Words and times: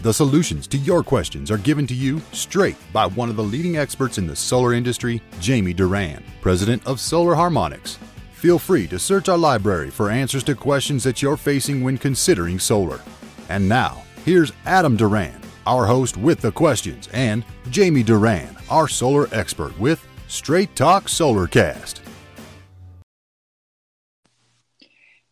The 0.00 0.14
solutions 0.14 0.68
to 0.68 0.78
your 0.78 1.02
questions 1.02 1.50
are 1.50 1.58
given 1.58 1.84
to 1.88 1.94
you 1.94 2.20
straight 2.30 2.76
by 2.92 3.08
one 3.08 3.28
of 3.28 3.34
the 3.34 3.42
leading 3.42 3.76
experts 3.78 4.16
in 4.16 4.28
the 4.28 4.36
solar 4.36 4.72
industry, 4.72 5.20
Jamie 5.40 5.72
Duran, 5.72 6.22
president 6.40 6.86
of 6.86 7.00
Solar 7.00 7.34
Harmonics. 7.34 7.98
Feel 8.30 8.60
free 8.60 8.86
to 8.86 8.98
search 9.00 9.28
our 9.28 9.36
library 9.36 9.90
for 9.90 10.08
answers 10.08 10.44
to 10.44 10.54
questions 10.54 11.02
that 11.02 11.20
you're 11.20 11.36
facing 11.36 11.82
when 11.82 11.98
considering 11.98 12.60
solar. 12.60 13.00
And 13.48 13.68
now, 13.68 14.04
here's 14.24 14.52
Adam 14.66 14.96
Duran, 14.96 15.40
our 15.66 15.84
host 15.84 16.16
with 16.16 16.40
the 16.40 16.52
questions, 16.52 17.08
and 17.12 17.44
Jamie 17.70 18.04
Duran, 18.04 18.56
our 18.70 18.86
solar 18.86 19.26
expert 19.32 19.76
with 19.80 20.06
Straight 20.28 20.76
Talk 20.76 21.06
Solarcast. 21.06 21.98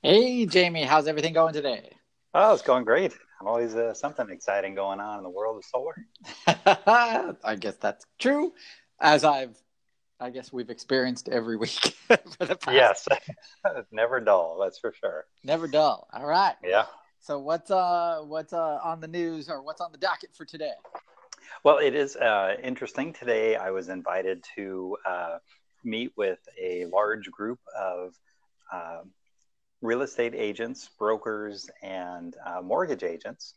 Hey, 0.02 0.44
Jamie, 0.44 0.82
how's 0.82 1.06
everything 1.06 1.34
going 1.34 1.52
today? 1.52 1.92
Oh, 2.34 2.52
it's 2.52 2.62
going 2.62 2.82
great 2.82 3.16
always 3.44 3.74
uh, 3.74 3.92
something 3.94 4.30
exciting 4.30 4.74
going 4.74 5.00
on 5.00 5.18
in 5.18 5.24
the 5.24 5.30
world 5.30 5.58
of 5.58 5.64
solar. 5.64 6.06
I 7.44 7.56
guess 7.58 7.76
that's 7.76 8.06
true, 8.18 8.52
as 9.00 9.24
I've, 9.24 9.56
I 10.18 10.30
guess 10.30 10.52
we've 10.52 10.70
experienced 10.70 11.28
every 11.28 11.56
week 11.56 11.94
for 12.38 12.46
the 12.46 12.56
past. 12.56 13.08
Yes, 13.08 13.08
never 13.92 14.20
dull. 14.20 14.58
That's 14.62 14.78
for 14.78 14.94
sure. 14.98 15.26
Never 15.44 15.68
dull. 15.68 16.08
All 16.12 16.26
right. 16.26 16.54
Yeah. 16.64 16.86
So 17.20 17.38
what's 17.40 17.70
uh 17.70 18.20
what's 18.24 18.52
uh 18.52 18.78
on 18.82 19.00
the 19.00 19.08
news 19.08 19.48
or 19.48 19.62
what's 19.62 19.80
on 19.80 19.92
the 19.92 19.98
docket 19.98 20.30
for 20.34 20.44
today? 20.44 20.72
Well, 21.64 21.78
it 21.78 21.94
is 21.94 22.16
uh, 22.16 22.54
interesting. 22.62 23.12
Today, 23.12 23.56
I 23.56 23.70
was 23.70 23.88
invited 23.88 24.44
to 24.56 24.96
uh, 25.04 25.38
meet 25.84 26.12
with 26.16 26.38
a 26.60 26.86
large 26.86 27.30
group 27.30 27.58
of 27.76 28.14
uh, 28.72 29.00
real 29.82 30.02
estate 30.02 30.34
agents, 30.34 30.90
brokers, 30.98 31.68
and 31.82 32.34
uh, 32.44 32.60
mortgage 32.62 33.02
agents 33.02 33.54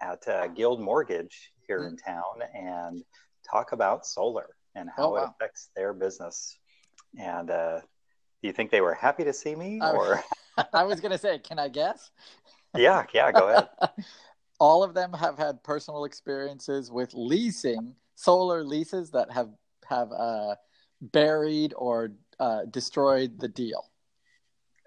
at 0.00 0.26
uh, 0.28 0.48
Guild 0.48 0.80
Mortgage 0.80 1.52
here 1.66 1.80
mm-hmm. 1.80 1.88
in 1.88 1.96
town 1.96 2.24
and 2.54 3.04
talk 3.48 3.72
about 3.72 4.06
solar 4.06 4.48
and 4.74 4.88
how 4.94 5.04
oh, 5.04 5.10
wow. 5.12 5.22
it 5.24 5.30
affects 5.30 5.70
their 5.76 5.92
business. 5.92 6.58
And 7.18 7.50
uh, 7.50 7.80
do 7.80 8.48
you 8.48 8.52
think 8.52 8.70
they 8.70 8.80
were 8.80 8.94
happy 8.94 9.24
to 9.24 9.32
see 9.32 9.54
me 9.54 9.80
or? 9.80 10.22
I 10.72 10.84
was 10.84 11.00
going 11.00 11.12
to 11.12 11.18
say, 11.18 11.38
can 11.38 11.58
I 11.58 11.68
guess? 11.68 12.10
yeah, 12.76 13.04
yeah, 13.12 13.32
go 13.32 13.48
ahead. 13.48 13.68
All 14.60 14.82
of 14.82 14.94
them 14.94 15.12
have 15.12 15.36
had 15.36 15.62
personal 15.62 16.04
experiences 16.04 16.90
with 16.90 17.12
leasing 17.14 17.94
solar 18.14 18.64
leases 18.64 19.10
that 19.10 19.30
have 19.32 19.50
have 19.86 20.10
uh, 20.12 20.54
buried 21.00 21.74
or 21.76 22.12
uh, 22.40 22.64
destroyed 22.70 23.38
the 23.38 23.48
deal. 23.48 23.90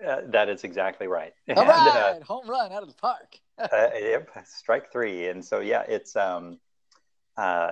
Uh, 0.05 0.21
that 0.27 0.49
is 0.49 0.63
exactly 0.63 1.07
right. 1.07 1.33
All 1.49 1.59
and, 1.59 1.67
right, 1.67 2.19
uh, 2.21 2.23
home 2.23 2.49
run 2.49 2.71
out 2.71 2.83
of 2.83 2.89
the 2.89 2.95
park. 2.95 3.39
uh, 3.57 3.89
yep, 3.95 4.29
strike 4.45 4.91
three. 4.91 5.27
And 5.27 5.43
so, 5.43 5.59
yeah, 5.59 5.83
it's 5.87 6.15
um, 6.15 6.59
uh, 7.37 7.71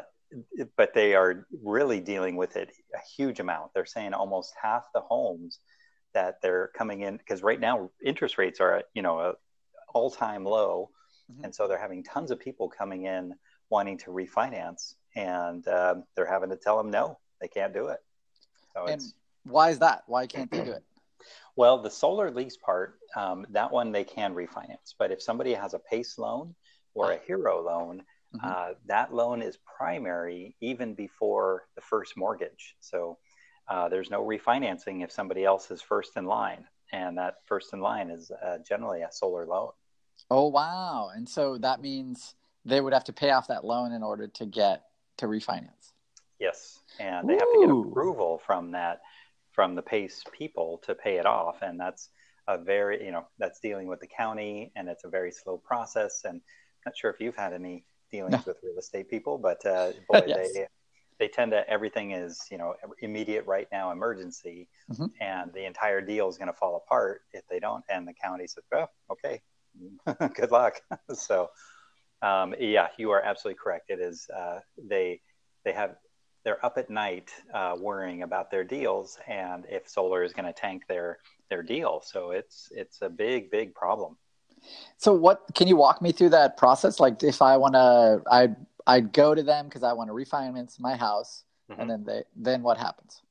but 0.76 0.94
they 0.94 1.16
are 1.16 1.48
really 1.64 2.00
dealing 2.00 2.36
with 2.36 2.56
it 2.56 2.72
a 2.94 3.00
huge 3.16 3.40
amount. 3.40 3.74
They're 3.74 3.86
saying 3.86 4.14
almost 4.14 4.54
half 4.62 4.86
the 4.94 5.02
homes 5.02 5.60
that 6.14 6.42
they're 6.42 6.72
coming 6.76 7.02
in 7.02 7.18
because 7.18 7.44
right 7.44 7.60
now 7.60 7.90
interest 8.04 8.38
rates 8.38 8.60
are 8.60 8.78
at 8.78 8.86
you 8.94 9.02
know 9.02 9.20
a 9.20 9.34
all 9.94 10.10
time 10.10 10.44
low, 10.44 10.90
mm-hmm. 11.32 11.46
and 11.46 11.56
so 11.56 11.68
they're 11.68 11.80
having 11.80 12.04
tons 12.04 12.32
of 12.32 12.40
people 12.40 12.70
coming 12.70 13.06
in 13.06 13.34
wanting 13.70 13.98
to 14.00 14.12
refinance, 14.12 14.96
and 15.16 15.68
uh, 15.68 15.96
they're 16.16 16.26
having 16.26 16.50
to 16.50 16.58
tell 16.58 16.78
them 16.78 16.90
no, 16.90 17.18
they 17.42 17.48
can't 17.48 17.74
do 17.74 17.88
it. 17.88 18.00
So 18.74 18.86
and 18.86 19.02
why 19.44 19.70
is 19.70 19.80
that? 19.80 20.04
Why 20.08 20.28
can't 20.28 20.50
they 20.52 20.64
do 20.64 20.72
it? 20.72 20.84
Well, 21.56 21.82
the 21.82 21.90
solar 21.90 22.32
lease 22.32 22.58
part, 22.58 23.00
um, 23.16 23.46
that 23.52 23.72
one 23.72 23.92
they 23.92 24.04
can 24.04 24.36
refinance. 24.36 24.94
But 24.98 25.12
if 25.12 25.22
somebody 25.22 25.54
has 25.54 25.74
a 25.74 25.80
PACE 25.80 26.18
loan 26.18 26.54
or 26.94 27.12
a 27.12 27.20
HERO 27.26 27.64
loan, 27.64 28.04
mm-hmm. 28.36 28.46
uh, 28.46 28.74
that 28.88 29.14
loan 29.14 29.42
is 29.42 29.58
primary 29.78 30.56
even 30.60 30.96
before 30.96 31.68
the 31.76 31.82
first 31.82 32.18
mortgage. 32.18 32.76
So 32.82 33.18
uh, 33.70 33.90
there's 33.90 34.12
no 34.12 34.24
refinancing 34.24 35.04
if 35.04 35.12
somebody 35.12 35.46
else 35.46 35.72
is 35.72 35.82
first 35.82 36.18
in 36.18 36.26
line. 36.26 36.66
And 36.92 37.18
that 37.18 37.36
first 37.46 37.74
in 37.74 37.80
line 37.80 38.10
is 38.10 38.32
uh, 38.32 38.58
generally 38.68 39.02
a 39.02 39.12
solar 39.12 39.46
loan. 39.46 39.72
Oh, 40.30 40.48
wow. 40.48 41.12
And 41.16 41.28
so 41.28 41.58
that 41.60 41.82
means 41.82 42.36
they 42.64 42.82
would 42.82 42.94
have 42.94 43.04
to 43.06 43.14
pay 43.14 43.32
off 43.32 43.48
that 43.48 43.64
loan 43.66 43.92
in 43.92 44.04
order 44.04 44.28
to 44.28 44.46
get 44.46 44.84
to 45.18 45.28
refinance. 45.28 45.94
Yes. 46.40 46.80
And 47.00 47.28
they 47.30 47.34
Ooh. 47.34 47.40
have 47.40 47.48
to 47.48 47.60
get 47.62 47.92
approval 47.92 48.42
from 48.46 48.72
that 48.72 49.02
from 49.56 49.74
the 49.74 49.82
PACE 49.82 50.24
people 50.38 50.82
to 50.86 50.94
pay 50.94 51.18
it 51.18 51.26
off. 51.26 51.62
And 51.62 51.80
that's 51.80 52.10
a 52.48 52.58
very, 52.58 53.04
you 53.04 53.12
know, 53.12 53.26
that's 53.40 53.60
dealing 53.60 53.88
with 53.88 54.02
the 54.02 54.08
county 54.08 54.72
and 54.76 54.90
it's 54.90 55.06
a 55.06 55.10
very 55.10 55.32
slow 55.32 55.58
process. 55.58 56.24
And 56.26 56.36
I'm 56.36 56.42
not 56.86 56.98
sure 56.98 57.10
if 57.10 57.20
you've 57.20 57.38
had 57.38 57.54
any 57.54 57.86
dealings 58.12 58.46
with 58.46 58.58
real 58.62 58.78
estate 58.78 59.10
people, 59.10 59.38
but 59.38 59.66
uh, 59.66 59.94
boy, 60.10 60.24
yes. 60.28 60.54
they, 60.54 60.68
they 61.18 61.28
tend 61.30 61.52
to, 61.52 61.68
everything 61.70 62.12
is, 62.12 62.42
you 62.52 62.58
know, 62.58 62.76
immediate 63.00 63.46
right 63.48 63.68
now 63.72 63.92
emergency 63.92 64.68
mm-hmm. 64.92 65.06
and 65.22 65.54
the 65.54 65.66
entire 65.66 66.02
deal 66.02 66.28
is 66.28 66.38
going 66.38 66.52
to 66.52 66.58
fall 66.58 66.76
apart 66.76 67.22
if 67.32 67.48
they 67.50 67.60
don't. 67.60 67.84
And 67.90 68.06
the 68.06 68.14
county 68.14 68.48
says, 68.48 68.66
well, 68.72 68.92
okay, 69.10 69.42
good 70.36 70.52
luck. 70.52 70.82
so, 71.14 71.50
um, 72.22 72.54
yeah, 72.60 72.88
you 72.98 73.12
are 73.12 73.22
absolutely 73.22 73.60
correct. 73.64 73.90
It 73.90 74.00
is, 74.00 74.28
uh, 74.36 74.60
they, 74.78 75.22
they 75.64 75.72
have 75.72 75.96
they're 76.46 76.64
up 76.66 76.78
at 76.78 76.90
night 76.90 77.32
uh, 77.54 77.76
worrying 77.78 78.22
about 78.22 78.52
their 78.52 78.64
deals 78.64 79.18
and 79.28 79.66
if 79.68 79.90
solar 79.90 80.24
is 80.24 80.32
going 80.32 80.46
to 80.46 80.54
tank 80.54 80.84
their 80.88 81.18
their 81.50 81.64
deal. 81.64 82.02
So 82.06 82.32
it's 82.32 82.70
it's 82.72 83.02
a 83.02 83.10
big 83.10 83.52
big 83.52 83.74
problem. 83.76 84.16
So 84.98 85.14
what 85.14 85.42
can 85.54 85.68
you 85.68 85.76
walk 85.76 86.02
me 86.02 86.12
through 86.12 86.30
that 86.30 86.56
process? 86.56 87.00
Like 87.00 87.22
if 87.24 87.42
I 87.42 87.58
want 87.58 87.74
to, 87.74 88.22
I 88.32 88.50
I'd 88.88 89.12
go 89.12 89.36
to 89.36 89.44
them 89.44 89.66
because 89.66 89.84
I 89.84 89.94
want 89.94 90.10
to 90.10 90.14
refinance 90.14 90.80
my 90.80 90.96
house, 90.96 91.44
mm-hmm. 91.70 91.82
and 91.82 91.90
then 91.90 92.04
they 92.06 92.24
then 92.36 92.62
what 92.62 92.78
happens? 92.78 93.22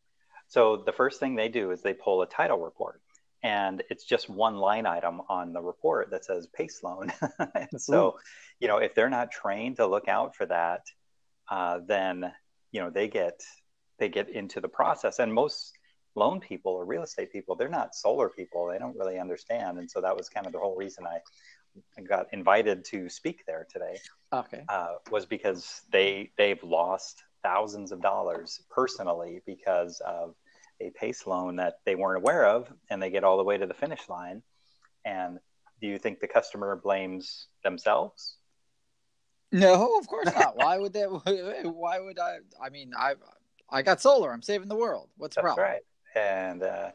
So 0.48 0.76
the 0.76 0.92
first 0.92 1.20
thing 1.20 1.34
they 1.34 1.48
do 1.48 1.70
is 1.70 1.82
they 1.82 1.94
pull 1.94 2.22
a 2.22 2.26
title 2.26 2.58
report, 2.58 3.00
and 3.42 3.82
it's 3.91 4.04
just 4.04 4.28
one 4.28 4.56
line 4.56 4.86
item 4.86 5.22
on 5.28 5.52
the 5.52 5.62
report 5.62 6.10
that 6.10 6.25
says 6.25 6.46
PACE 6.48 6.82
loan. 6.82 7.12
and 7.54 7.81
so, 7.81 8.08
Ooh. 8.08 8.12
you 8.60 8.69
know, 8.69 8.78
if 8.78 8.94
they're 8.94 9.10
not 9.10 9.31
trained 9.31 9.76
to 9.76 9.86
look 9.86 10.08
out 10.08 10.36
for 10.36 10.46
that, 10.46 10.82
uh, 11.48 11.81
then 11.86 12.32
you 12.74 12.80
know 12.80 12.90
they 12.90 13.08
get 13.08 13.40
they 13.98 14.08
get 14.08 14.28
into 14.28 14.60
the 14.60 14.68
process. 14.68 15.20
And 15.20 15.32
most 15.32 15.72
loan 16.16 16.40
people 16.40 16.72
or 16.72 16.84
real 16.84 17.02
estate 17.02 17.32
people 17.32 17.56
they're 17.56 17.68
not 17.68 17.94
solar 17.94 18.28
people. 18.28 18.68
They 18.70 18.78
don't 18.78 18.96
really 18.96 19.18
understand. 19.18 19.78
And 19.78 19.90
so 19.90 20.00
that 20.00 20.16
was 20.16 20.28
kind 20.28 20.46
of 20.46 20.52
the 20.52 20.58
whole 20.58 20.76
reason 20.76 21.06
i 21.06 21.18
got 22.08 22.26
invited 22.32 22.84
to 22.84 23.08
speak 23.08 23.44
there 23.48 23.66
today 23.68 23.98
okay. 24.32 24.62
uh, 24.68 24.94
was 25.10 25.26
because 25.26 25.82
they 25.90 26.30
they've 26.38 26.62
lost 26.62 27.24
thousands 27.42 27.90
of 27.90 28.00
dollars 28.00 28.60
personally 28.70 29.42
because 29.44 30.00
of 30.06 30.36
a 30.80 30.90
PACE 30.90 31.26
loan 31.26 31.56
that 31.56 31.74
they 31.84 31.94
weren't 31.94 32.22
aware 32.22 32.46
of. 32.46 32.72
And 32.90 33.00
they 33.02 33.10
get 33.10 33.24
all 33.24 33.36
the 33.36 33.44
way 33.44 33.58
to 33.58 33.66
the 33.66 33.74
finish 33.74 34.08
line. 34.08 34.42
And 35.04 35.38
do 35.80 35.86
you 35.88 35.98
think 35.98 36.20
the 36.20 36.28
customer 36.28 36.76
blames 36.76 37.48
themselves 37.62 38.38
no, 39.54 39.98
of 39.98 40.09
course 40.09 40.26
not. 40.26 40.56
why 40.56 40.78
would 40.78 40.92
that? 40.94 41.09
Why 41.75 42.00
would 42.00 42.19
I? 42.19 42.38
I 42.62 42.70
mean, 42.70 42.93
I 42.99 43.14
I 43.70 43.82
got 43.82 44.00
solar. 44.00 44.32
I'm 44.32 44.43
saving 44.43 44.69
the 44.69 44.76
world. 44.76 45.08
What's 45.17 45.37
the 45.37 45.43
That's 45.43 45.55
problem? 45.55 45.67
right. 45.67 45.82
And 46.17 46.62
uh, 46.62 46.90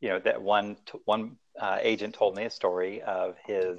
you 0.00 0.10
know 0.10 0.18
that 0.20 0.40
one 0.40 0.76
one 1.06 1.36
uh, 1.58 1.78
agent 1.80 2.14
told 2.14 2.36
me 2.36 2.44
a 2.44 2.50
story 2.50 3.02
of 3.02 3.36
his 3.46 3.76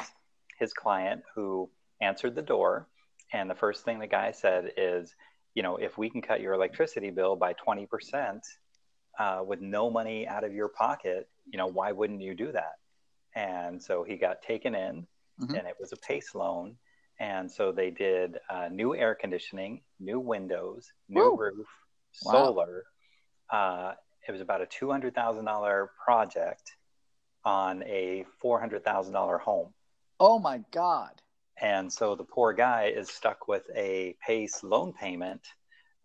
his 0.60 0.74
client 0.74 1.24
who 1.36 1.70
answered 2.02 2.36
the 2.36 2.42
door, 2.42 2.88
and 3.32 3.50
the 3.50 3.56
first 3.56 3.86
thing 3.86 4.00
the 4.00 4.08
guy 4.08 4.32
said 4.32 4.72
is, 4.76 5.14
you 5.54 5.64
know, 5.64 5.78
if 5.78 5.98
we 5.98 6.10
can 6.10 6.22
cut 6.22 6.42
your 6.42 6.54
electricity 6.54 7.12
bill 7.12 7.36
by 7.36 7.54
twenty 7.54 7.86
percent 7.86 8.44
uh, 9.20 9.42
with 9.46 9.62
no 9.62 9.90
money 9.90 10.28
out 10.28 10.44
of 10.44 10.54
your 10.54 10.68
pocket, 10.68 11.30
you 11.46 11.58
know, 11.58 11.68
why 11.68 11.92
wouldn't 11.92 12.22
you 12.22 12.34
do 12.34 12.52
that? 12.52 12.76
And 13.36 13.82
so 13.82 14.04
he 14.04 14.16
got 14.16 14.42
taken 14.42 14.74
in, 14.74 15.06
mm-hmm. 15.42 15.56
and 15.56 15.68
it 15.68 15.76
was 15.80 15.92
a 15.92 15.98
PACE 15.98 16.34
loan 16.34 16.78
and 17.20 17.50
so 17.50 17.72
they 17.72 17.92
did 17.92 18.38
uh, 18.50 18.68
new 18.70 18.96
air 18.96 19.16
conditioning, 19.16 19.82
new 20.00 20.20
windows, 20.20 20.92
new 21.08 21.32
Woo. 21.32 21.38
roof, 21.38 21.68
wow. 22.24 22.32
solar. 22.32 22.84
Uh, 23.50 23.94
it 24.28 24.32
was 24.32 24.42
about 24.42 24.62
a 24.62 24.66
two 24.66 24.90
hundred 24.90 25.16
thousand 25.16 25.46
dollar 25.46 25.92
project 26.04 26.76
on 27.44 27.84
a 27.84 28.26
four 28.42 28.60
hundred 28.60 28.84
thousand 28.84 29.14
dollar 29.14 29.38
home. 29.38 29.74
Oh 30.20 30.40
my 30.40 30.62
god! 30.72 31.22
And 31.62 31.92
so 31.92 32.16
the 32.16 32.24
poor 32.24 32.54
guy 32.54 32.94
is 32.96 33.10
stuck 33.10 33.48
with 33.48 33.64
a 33.76 34.16
PACE 34.26 34.64
loan 34.64 34.94
payment 34.94 35.42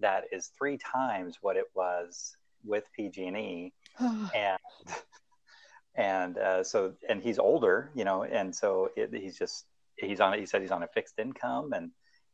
that 0.01 0.25
is 0.33 0.51
three 0.59 0.79
times 0.79 1.39
what 1.41 1.56
it 1.56 1.67
was 1.75 2.37
with 2.65 2.85
PG&E, 2.97 3.73
and 3.99 4.59
and 5.95 6.39
uh, 6.39 6.63
so 6.63 6.93
and 7.09 7.23
he's 7.23 7.39
older, 7.39 7.91
you 7.95 8.05
know, 8.05 8.23
and 8.23 8.55
so 8.55 8.91
it, 8.97 9.13
he's 9.13 9.39
just 9.39 9.67
he's 10.00 10.20
on 10.20 10.38
he 10.38 10.47
said 10.47 10.62
he's 10.62 10.70
on 10.70 10.82
a 10.82 10.88
fixed 10.88 11.19
income 11.19 11.73
and 11.73 11.91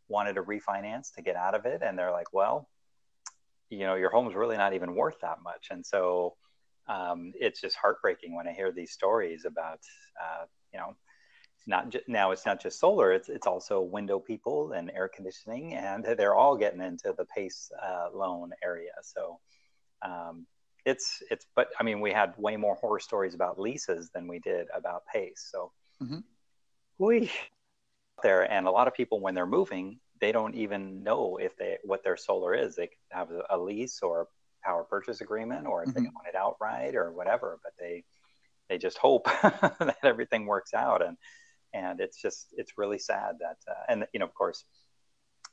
wanted 0.08 0.34
to 0.34 0.42
refinance 0.42 1.12
to 1.14 1.22
get 1.22 1.36
out 1.36 1.54
of 1.54 1.66
it, 1.66 1.82
and 1.82 1.98
they're 1.98 2.12
like, 2.12 2.32
well, 2.32 2.68
you 3.70 3.80
know, 3.80 3.96
your 3.96 4.10
home's 4.10 4.34
really 4.34 4.56
not 4.56 4.72
even 4.72 4.94
worth 4.94 5.20
that 5.22 5.38
much, 5.42 5.68
and 5.70 5.84
so 5.84 6.36
um, 6.88 7.32
it's 7.34 7.60
just 7.60 7.76
heartbreaking 7.76 8.34
when 8.34 8.46
I 8.46 8.52
hear 8.52 8.72
these 8.72 8.92
stories 8.92 9.44
about 9.44 9.80
uh, 10.20 10.44
you 10.72 10.78
know 10.78 10.96
not 11.66 11.90
ju- 11.90 12.00
now 12.06 12.30
it's 12.30 12.46
not 12.46 12.62
just 12.62 12.78
solar 12.78 13.12
it's 13.12 13.28
it's 13.28 13.46
also 13.46 13.80
window 13.80 14.20
people 14.20 14.72
and 14.72 14.90
air 14.90 15.08
conditioning 15.08 15.74
and 15.74 16.04
they're 16.16 16.34
all 16.34 16.56
getting 16.56 16.80
into 16.80 17.12
the 17.16 17.24
PACE 17.24 17.72
uh, 17.82 18.08
loan 18.14 18.52
area. 18.64 18.92
So 19.02 19.40
um, 20.02 20.46
it's 20.84 21.22
it's 21.30 21.46
but 21.56 21.69
i 21.80 21.82
mean 21.82 22.00
we 22.00 22.12
had 22.12 22.32
way 22.38 22.56
more 22.56 22.76
horror 22.76 23.00
stories 23.00 23.34
about 23.34 23.58
leases 23.58 24.10
than 24.14 24.28
we 24.28 24.38
did 24.38 24.69
about 24.74 25.02
PACE. 25.12 25.48
So 25.50 25.72
mm-hmm. 26.00 26.20
we 26.98 27.30
there 28.22 28.50
and 28.50 28.66
a 28.66 28.70
lot 28.70 28.88
of 28.88 28.94
people 28.94 29.20
when 29.20 29.34
they're 29.34 29.46
moving 29.46 29.98
they 30.20 30.32
don't 30.32 30.54
even 30.54 31.02
know 31.02 31.36
if 31.36 31.56
they 31.56 31.76
what 31.84 32.02
their 32.02 32.16
solar 32.16 32.54
is 32.54 32.74
they 32.74 32.88
have 33.10 33.28
a 33.50 33.58
lease 33.58 34.00
or 34.02 34.22
a 34.22 34.26
power 34.64 34.84
purchase 34.84 35.20
agreement 35.20 35.66
or 35.66 35.82
if 35.82 35.90
mm-hmm. 35.90 36.04
they 36.04 36.10
want 36.10 36.26
it 36.28 36.34
outright 36.34 36.94
or 36.94 37.12
whatever 37.12 37.58
but 37.62 37.72
they 37.78 38.04
they 38.68 38.78
just 38.78 38.98
hope 38.98 39.24
that 39.42 39.96
everything 40.02 40.46
works 40.46 40.74
out 40.74 41.04
and 41.04 41.16
and 41.74 42.00
it's 42.00 42.20
just 42.20 42.48
it's 42.56 42.78
really 42.78 42.98
sad 42.98 43.36
that 43.40 43.58
uh, 43.70 43.84
and 43.88 44.06
you 44.12 44.20
know 44.20 44.26
of 44.26 44.34
course 44.34 44.64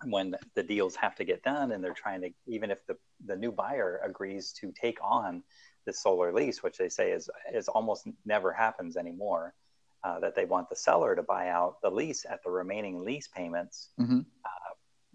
when 0.06 0.36
the 0.56 0.64
deals 0.64 0.96
have 0.96 1.16
to 1.16 1.24
get 1.24 1.44
done 1.44 1.72
and 1.72 1.84
they're 1.84 1.94
trying 1.94 2.22
to 2.22 2.30
even 2.48 2.72
if 2.72 2.86
the 2.88 2.98
the 3.26 3.36
new 3.36 3.52
buyer 3.52 4.02
agrees 4.04 4.54
to 4.54 4.74
take 4.80 4.98
on 5.04 5.44
the 5.86 5.94
solar 5.94 6.34
lease 6.34 6.64
which 6.64 6.78
they 6.78 6.90
say 6.90 7.12
is 7.12 7.30
is 7.54 7.68
almost 7.68 8.08
never 8.26 8.52
happens 8.52 8.98
anymore 8.98 9.54
uh, 10.04 10.20
that 10.20 10.36
they 10.36 10.46
want 10.46 10.70
the 10.70 10.76
seller 10.76 11.16
to 11.16 11.24
buy 11.24 11.50
out 11.50 11.82
the 11.82 11.90
lease 11.90 12.26
at 12.30 12.44
the 12.44 12.50
remaining 12.50 13.04
lease 13.04 13.28
payments 13.28 13.90
mm-hmm. 14.00 14.20
uh, 14.20 14.74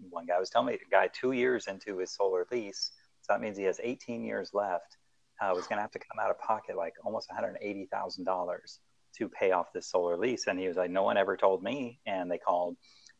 one 0.09 0.25
guy 0.25 0.39
was 0.39 0.49
telling 0.49 0.67
me 0.67 0.73
a 0.73 0.89
guy 0.89 1.09
two 1.13 1.31
years 1.31 1.67
into 1.67 1.97
his 1.97 2.11
solar 2.11 2.45
lease 2.51 2.91
so 3.21 3.33
that 3.33 3.41
means 3.41 3.57
he 3.57 3.63
has 3.63 3.79
18 3.83 4.23
years 4.23 4.51
left 4.53 4.97
uh, 5.41 5.51
was 5.55 5.67
going 5.67 5.77
to 5.77 5.81
have 5.81 5.91
to 5.91 5.99
come 5.99 6.19
out 6.21 6.29
of 6.29 6.39
pocket 6.39 6.75
like 6.75 6.93
almost 7.03 7.29
$180000 7.29 8.79
to 9.17 9.29
pay 9.29 9.51
off 9.51 9.67
this 9.73 9.89
solar 9.89 10.17
lease. 10.17 10.47
And 10.47 10.59
he 10.59 10.67
was 10.67 10.77
like, 10.77 10.91
no 10.91 11.03
one 11.03 11.17
ever 11.17 11.37
told 11.37 11.63
me. 11.63 11.99
And 12.05 12.29
they 12.29 12.37
called 12.37 12.75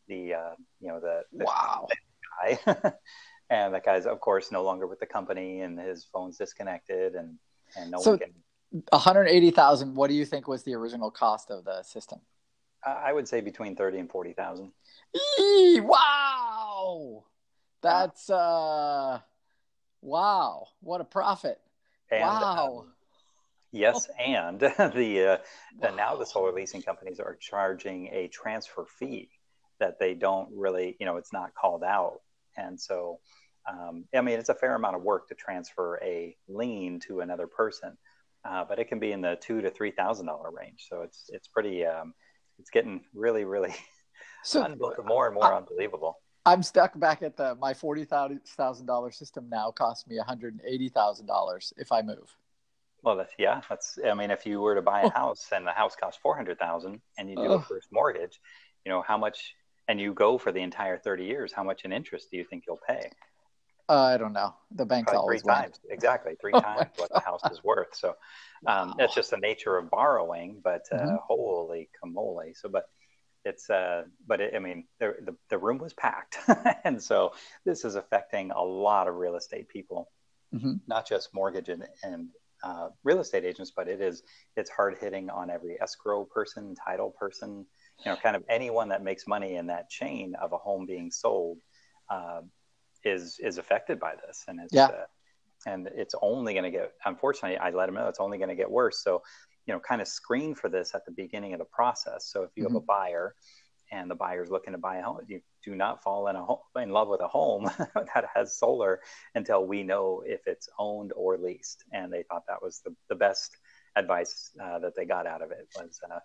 the, 0.07 0.33
uh, 0.33 0.56
you 0.80 0.89
know, 0.89 1.00
the, 1.00 1.24
the 1.31 1.45
wow 1.45 1.88
guy. 2.42 2.60
and 3.50 3.74
that 3.74 3.86
guy's, 3.86 4.06
of 4.06 4.19
course, 4.19 4.51
no 4.51 4.63
longer 4.63 4.88
with 4.88 5.00
the 5.00 5.06
company 5.06 5.62
and 5.62 5.80
his 5.80 6.06
phone's 6.12 6.38
disconnected 6.38 7.16
and, 7.16 7.38
and 7.77 7.92
no 7.92 8.01
so 8.01 8.12
one 8.12 8.19
can. 8.19 8.33
180,000. 8.71 9.95
What 9.95 10.10
do 10.10 10.16
you 10.16 10.25
think 10.25 10.48
was 10.48 10.63
the 10.63 10.75
original 10.75 11.12
cost 11.12 11.51
of 11.51 11.66
the 11.66 11.83
system? 11.83 12.19
I 12.86 13.12
would 13.12 13.27
say 13.27 13.42
between 13.42 13.75
30 13.75 14.00
and 14.00 14.10
40,000. 14.10 14.71
Wow. 15.81 17.25
That's, 17.81 18.30
uh, 18.30 19.19
wow. 20.01 20.68
What 20.81 21.01
a 21.01 21.06
profit. 21.06 21.60
And, 22.12 22.21
wow. 22.21 22.80
Um, 22.86 22.94
Yes, 23.71 24.10
and 24.18 24.60
the, 24.60 25.39
uh, 25.39 25.44
the 25.80 25.92
now 25.95 26.16
the 26.16 26.25
solar 26.25 26.51
leasing 26.51 26.81
companies 26.81 27.19
are 27.19 27.36
charging 27.36 28.07
a 28.07 28.27
transfer 28.27 28.86
fee 28.86 29.30
that 29.80 30.00
they 30.00 30.13
don't 30.13 30.50
really, 30.56 30.98
you 31.00 31.06
know, 31.06 31.18
it's 31.18 31.31
not 31.31 31.54
called 31.54 31.83
out, 31.83 32.21
and 32.57 32.80
so 32.80 33.19
um, 33.69 34.06
I 34.13 34.21
mean 34.21 34.39
it's 34.39 34.50
a 34.50 34.56
fair 34.56 34.75
amount 34.75 34.95
of 34.95 35.04
work 35.04 35.27
to 35.30 35.36
transfer 35.36 36.00
a 36.01 36.36
lien 36.48 37.00
to 37.01 37.19
another 37.19 37.45
person, 37.45 37.95
uh, 38.45 38.65
but 38.68 38.80
it 38.80 38.88
can 38.88 39.00
be 39.00 39.12
in 39.12 39.21
the 39.21 39.38
two 39.41 39.62
to 39.62 39.69
three 39.69 39.91
thousand 39.91 40.27
dollar 40.27 40.51
range. 40.51 40.88
So 40.89 41.01
it's 41.01 41.30
it's 41.30 41.47
pretty, 41.47 41.86
um, 41.86 42.13
it's 42.57 42.69
getting 42.69 43.01
really 43.13 43.45
really 43.45 43.74
so, 44.44 44.68
more 45.06 45.27
and 45.27 45.36
more 45.36 45.53
I, 45.53 45.57
unbelievable. 45.57 46.18
I'm 46.45 46.63
stuck 46.63 46.97
back 47.00 47.21
at 47.21 47.38
the 47.38 47.56
my 47.56 47.74
forty 47.74 48.06
thousand 48.06 48.86
dollar 48.86 49.12
system 49.12 49.50
now 49.50 49.71
costs 49.71 50.07
me 50.07 50.18
one 50.18 50.25
hundred 50.25 50.53
and 50.53 50.62
eighty 50.65 50.89
thousand 50.89 51.27
dollars 51.27 51.74
if 51.77 51.91
I 51.91 52.01
move. 52.01 52.36
Well, 53.03 53.15
that's, 53.15 53.33
yeah, 53.38 53.62
that's. 53.69 53.97
I 54.06 54.13
mean, 54.13 54.30
if 54.30 54.45
you 54.45 54.59
were 54.59 54.75
to 54.75 54.81
buy 54.81 55.01
a 55.01 55.06
oh. 55.06 55.09
house 55.09 55.47
and 55.53 55.65
the 55.65 55.71
house 55.71 55.95
costs 55.95 56.19
four 56.21 56.35
hundred 56.35 56.59
thousand, 56.59 57.01
and 57.18 57.30
you 57.30 57.35
do 57.35 57.53
a 57.53 57.62
first 57.62 57.88
mortgage, 57.92 58.39
you 58.85 58.92
know 58.92 59.01
how 59.01 59.18
much, 59.18 59.56
and 59.88 60.00
you 60.00 60.13
go 60.13 60.38
for 60.38 60.51
the 60.51 60.59
entire 60.59 60.97
thirty 60.97 61.25
years, 61.25 61.53
how 61.53 61.63
much 61.63 61.85
in 61.85 61.94
interest 61.94 62.30
do 62.31 62.38
you 62.38 62.44
think 62.44 62.65
you'll 62.68 62.80
pay? 62.85 63.09
Uh, 63.89 64.03
I 64.03 64.18
don't 64.18 64.33
know. 64.33 64.53
The 64.71 64.86
bank's 64.86 65.12
Probably 65.12 65.24
always 65.24 65.41
three 65.41 65.53
times, 65.53 65.80
exactly 65.89 66.36
three 66.39 66.51
oh 66.56 66.62
times 66.62 66.91
what 66.97 67.12
the 67.12 67.19
house 67.19 67.41
is 67.51 67.63
worth. 67.63 67.95
So 67.95 68.09
um, 68.68 68.89
wow. 68.89 68.95
that's 69.00 69.15
just 69.15 69.31
the 69.31 69.38
nature 69.38 69.77
of 69.77 69.89
borrowing. 69.89 70.62
But 70.63 70.86
uh, 70.91 70.97
mm-hmm. 70.97 71.15
holy 71.27 71.89
camole! 72.00 72.44
So, 72.53 72.69
but 72.69 72.86
it's 73.45 73.68
uh, 73.68 74.03
but 74.27 74.41
it, 74.41 74.53
I 74.56 74.59
mean, 74.59 74.86
the, 75.00 75.15
the 75.25 75.36
the 75.50 75.57
room 75.57 75.80
was 75.80 75.94
packed, 75.94 76.38
and 76.83 77.01
so 77.01 77.33
this 77.65 77.83
is 77.83 77.95
affecting 77.95 78.51
a 78.51 78.62
lot 78.62 79.07
of 79.07 79.15
real 79.15 79.36
estate 79.36 79.69
people, 79.69 80.12
mm-hmm. 80.53 80.74
not 80.85 81.07
just 81.07 81.33
mortgage 81.33 81.69
and, 81.69 81.83
and 82.03 82.30
uh, 82.63 82.89
real 83.03 83.19
estate 83.19 83.44
agents, 83.44 83.71
but 83.75 83.88
it 83.88 84.01
is 84.01 84.21
it's 84.56 84.69
hard 84.69 84.97
hitting 85.01 85.31
on 85.31 85.50
every 85.50 85.81
escrow 85.81 86.25
person, 86.25 86.75
title 86.75 87.09
person, 87.19 87.65
you 88.06 88.12
know, 88.12 88.18
kind 88.18 88.35
of 88.35 88.44
anyone 88.50 88.89
that 88.89 89.03
makes 89.03 89.25
money 89.25 89.56
in 89.56 89.65
that 89.68 89.89
chain 89.89 90.35
of 90.35 90.53
a 90.53 90.57
home 90.57 90.85
being 90.85 91.09
sold 91.09 91.57
uh, 92.09 92.42
is 93.03 93.39
is 93.39 93.57
affected 93.57 93.99
by 93.99 94.13
this, 94.25 94.45
and 94.47 94.59
it's 94.59 94.73
yeah. 94.73 94.85
Uh, 94.85 95.05
and 95.65 95.89
it's 95.93 96.15
only 96.21 96.53
going 96.53 96.63
to 96.63 96.71
get. 96.71 96.93
Unfortunately, 97.05 97.57
I 97.57 97.71
let 97.71 97.87
them 97.87 97.95
know 97.95 98.07
it's 98.07 98.19
only 98.19 98.37
going 98.37 98.49
to 98.49 98.55
get 98.55 98.71
worse. 98.71 99.03
So, 99.03 99.21
you 99.65 99.73
know, 99.73 99.79
kind 99.79 100.01
of 100.01 100.07
screen 100.07 100.55
for 100.55 100.69
this 100.69 100.95
at 100.95 101.05
the 101.05 101.11
beginning 101.11 101.53
of 101.53 101.59
the 101.59 101.65
process. 101.65 102.29
So, 102.31 102.43
if 102.43 102.51
you 102.55 102.63
mm-hmm. 102.63 102.75
have 102.75 102.83
a 102.83 102.85
buyer 102.85 103.35
and 103.91 104.09
the 104.09 104.15
buyer's 104.15 104.49
looking 104.49 104.73
to 104.73 104.79
buy 104.79 104.97
a 104.97 105.03
home, 105.03 105.19
you 105.27 105.41
do 105.63 105.75
not 105.75 106.03
fall 106.03 106.27
in 106.27 106.35
a 106.35 106.43
home, 106.43 106.59
in 106.77 106.91
love 106.91 107.07
with 107.07 107.21
a 107.21 107.27
home 107.27 107.69
that 107.95 108.25
has 108.33 108.57
solar 108.57 109.01
until 109.35 109.65
we 109.65 109.83
know 109.83 110.23
if 110.25 110.41
it's 110.45 110.69
owned 110.77 111.11
or 111.15 111.37
leased. 111.37 111.83
And 111.91 112.13
they 112.13 112.23
thought 112.23 112.43
that 112.47 112.61
was 112.61 112.81
the, 112.85 112.95
the 113.09 113.15
best 113.15 113.57
advice 113.95 114.51
uh, 114.63 114.79
that 114.79 114.95
they 114.95 115.05
got 115.05 115.27
out 115.27 115.41
of 115.41 115.51
it 115.51 115.67
was 115.75 115.99
uh, 116.09 116.19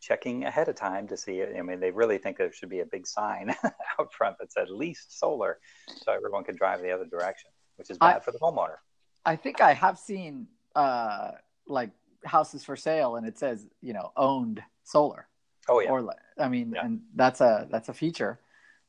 checking 0.00 0.44
ahead 0.44 0.68
of 0.68 0.76
time 0.76 1.08
to 1.08 1.16
see 1.16 1.40
it. 1.40 1.54
I 1.58 1.62
mean, 1.62 1.80
they 1.80 1.90
really 1.90 2.18
think 2.18 2.38
there 2.38 2.52
should 2.52 2.68
be 2.68 2.80
a 2.80 2.86
big 2.86 3.06
sign 3.06 3.54
out 3.98 4.12
front 4.12 4.36
that 4.38 4.52
said 4.52 4.68
leased 4.70 5.18
solar 5.18 5.58
so 5.88 6.12
everyone 6.12 6.44
can 6.44 6.56
drive 6.56 6.82
the 6.82 6.90
other 6.90 7.06
direction, 7.06 7.50
which 7.76 7.90
is 7.90 7.98
bad 7.98 8.16
I, 8.16 8.20
for 8.20 8.32
the 8.32 8.38
homeowner. 8.38 8.76
I 9.24 9.36
think 9.36 9.60
I 9.60 9.72
have 9.72 9.98
seen 9.98 10.46
uh, 10.74 11.32
like 11.66 11.90
houses 12.24 12.64
for 12.64 12.76
sale 12.76 13.16
and 13.16 13.26
it 13.26 13.38
says, 13.38 13.66
you 13.80 13.92
know, 13.92 14.12
owned 14.16 14.62
solar. 14.84 15.28
Oh 15.68 15.80
yeah. 15.80 15.90
Or 15.90 16.14
I 16.38 16.48
mean, 16.48 16.72
yeah. 16.74 16.84
and 16.84 17.00
that's 17.14 17.40
a 17.40 17.66
that's 17.70 17.88
a 17.88 17.94
feature. 17.94 18.38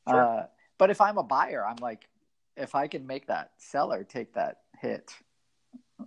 Sure. 0.08 0.24
Uh, 0.24 0.46
but 0.78 0.90
if 0.90 1.00
I'm 1.00 1.18
a 1.18 1.22
buyer, 1.24 1.66
I'm 1.66 1.76
like, 1.80 2.08
if 2.56 2.74
I 2.74 2.86
can 2.86 3.06
make 3.06 3.26
that 3.26 3.50
seller 3.58 4.04
take 4.04 4.34
that 4.34 4.58
hit, 4.80 5.12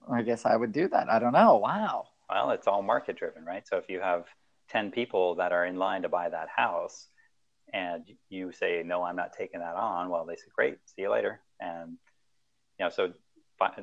I 0.10 0.22
guess 0.22 0.46
I 0.46 0.56
would 0.56 0.72
do 0.72 0.88
that. 0.90 1.10
I 1.10 1.20
don't 1.20 1.34
know. 1.34 1.58
Wow. 1.58 2.08
Well, 2.30 2.52
it's 2.52 2.68
all 2.68 2.82
market 2.82 3.18
driven, 3.18 3.44
right? 3.44 3.68
So 3.68 3.78
if 3.78 3.90
you 3.90 4.00
have 4.00 4.26
ten 4.72 4.92
people 4.92 5.36
that 5.36 5.52
are 5.52 5.66
in 5.66 5.78
line 5.78 6.04
to 6.04 6.10
buy 6.10 6.30
that 6.30 6.48
house, 6.56 7.08
and 7.74 8.04
you 8.30 8.52
say 8.52 8.84
no, 8.86 9.04
I'm 9.04 9.16
not 9.16 9.34
taking 9.34 9.60
that 9.60 9.76
on, 9.76 10.10
well, 10.10 10.26
they 10.26 10.36
say 10.36 10.48
great, 10.56 10.78
see 10.86 11.04
you 11.04 11.12
later, 11.12 11.42
and 11.60 11.98
you 12.80 12.86
know, 12.86 12.90
so 12.90 13.14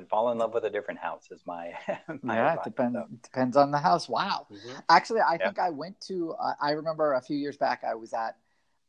fall 0.09 0.31
in 0.31 0.37
love 0.37 0.53
with 0.53 0.65
a 0.65 0.69
different 0.69 0.99
house 0.99 1.29
is 1.31 1.41
my, 1.45 1.71
my 2.21 2.35
yeah 2.35 2.53
it 2.53 2.63
depends 2.63 2.95
so. 2.95 3.05
depends 3.23 3.55
on 3.55 3.71
the 3.71 3.77
house 3.77 4.09
wow 4.09 4.45
mm-hmm. 4.51 4.77
actually 4.89 5.21
i 5.21 5.37
yeah. 5.39 5.45
think 5.45 5.57
i 5.57 5.69
went 5.69 5.99
to 6.01 6.33
uh, 6.33 6.53
i 6.61 6.71
remember 6.71 7.13
a 7.13 7.21
few 7.21 7.37
years 7.37 7.55
back 7.55 7.83
i 7.87 7.95
was 7.95 8.13
at 8.13 8.35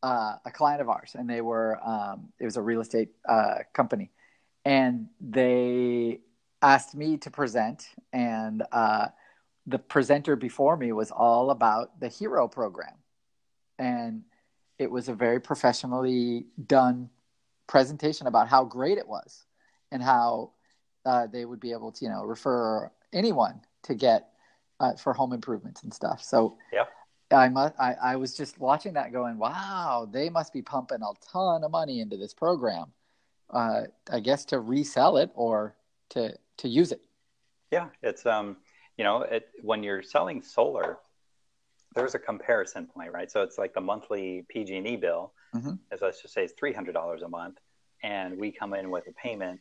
uh, 0.03 0.37
a 0.47 0.51
client 0.51 0.81
of 0.81 0.89
ours 0.89 1.13
and 1.15 1.29
they 1.29 1.43
were 1.43 1.79
um, 1.87 2.31
it 2.39 2.45
was 2.45 2.57
a 2.57 2.63
real 2.63 2.81
estate 2.81 3.11
uh, 3.29 3.57
company 3.73 4.11
and 4.65 5.07
they 5.21 6.19
asked 6.63 6.95
me 6.95 7.17
to 7.19 7.31
present 7.31 7.89
and 8.13 8.63
uh, 8.73 9.09
the 9.71 9.79
presenter 9.79 10.37
before 10.37 10.77
me 10.77 10.93
was 10.93 11.11
all 11.11 11.51
about 11.51 11.99
the 12.01 12.09
HERO 12.09 12.49
program 12.49 12.95
and 13.79 14.23
it 14.79 14.91
was 14.91 15.09
a 15.09 15.15
very 15.15 15.41
professionally 15.41 16.47
done 16.67 17.09
presentation 17.67 18.27
about 18.27 18.49
how 18.49 18.65
great 18.65 18.99
it 18.99 19.07
was 19.07 19.45
and 19.93 20.03
how 20.03 20.51
uh, 21.07 21.27
they 21.27 21.45
would 21.45 21.61
be 21.61 21.73
able 21.73 21.93
to, 21.93 22.05
you 22.05 22.11
know, 22.11 22.25
refer 22.25 22.91
anyone 23.13 23.61
to 23.83 23.95
get 23.95 24.31
uh, 24.81 24.95
for 24.95 25.13
home 25.13 25.33
improvements 25.33 25.83
and 25.83 25.93
stuff. 25.93 26.23
So 26.23 26.57
yeah, 26.73 26.85
I 27.31 27.49
must. 27.49 27.75
I, 27.79 27.95
I 28.03 28.17
was 28.17 28.37
just 28.37 28.59
watching 28.59 28.95
that, 28.95 29.13
going, 29.13 29.39
"Wow, 29.39 30.09
they 30.11 30.31
must 30.31 30.53
be 30.53 30.63
pumping 30.63 30.99
a 31.03 31.13
ton 31.33 31.63
of 31.65 31.71
money 31.71 32.01
into 32.01 32.17
this 32.17 32.35
program." 32.35 32.87
Uh, 33.51 33.83
I 34.11 34.21
guess 34.21 34.45
to 34.47 34.61
resell 34.61 35.17
it 35.17 35.31
or 35.35 35.77
to 36.11 36.35
to 36.59 36.69
use 36.69 36.93
it. 36.93 37.03
Yeah, 37.71 37.89
it's 38.03 38.27
um, 38.27 38.57
you 39.01 39.05
know, 39.05 39.23
it, 39.23 39.49
when 39.63 39.83
you're 39.83 40.03
selling 40.03 40.43
solar, 40.43 40.99
there's 41.95 42.15
a 42.15 42.19
comparison 42.19 42.87
point, 42.87 43.13
right? 43.13 43.31
So 43.31 43.41
it's 43.41 43.57
like 43.57 43.73
the 43.73 43.81
monthly 43.81 44.45
PG&E 44.51 44.97
bill, 44.97 45.33
mm-hmm. 45.57 45.73
as 45.91 46.03
let's 46.03 46.21
just 46.21 46.35
say, 46.35 46.45
it's 46.45 46.53
three 46.53 46.75
hundred 46.75 46.93
dollars 46.93 47.23
a 47.23 47.29
month, 47.29 47.57
and 48.03 48.37
we 48.37 48.53
come 48.53 48.75
in 48.75 48.91
with 48.91 49.07
a 49.09 49.13
payment 49.13 49.61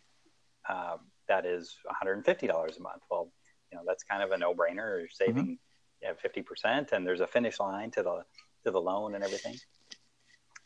um, 0.67 0.97
that 1.29 1.45
is 1.45 1.77
$150 2.03 2.27
a 2.27 2.81
month. 2.81 3.01
Well, 3.09 3.31
you 3.71 3.77
know 3.77 3.83
that's 3.87 4.03
kind 4.03 4.21
of 4.21 4.31
a 4.31 4.37
no-brainer. 4.37 4.99
You're 4.99 5.07
saving 5.07 5.57
mm-hmm. 6.03 6.41
50%, 6.67 6.91
and 6.91 7.07
there's 7.07 7.21
a 7.21 7.27
finish 7.27 7.61
line 7.61 7.91
to 7.91 8.03
the 8.03 8.25
to 8.65 8.71
the 8.71 8.81
loan 8.81 9.15
and 9.15 9.23
everything. 9.23 9.55